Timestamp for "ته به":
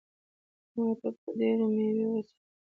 0.99-1.27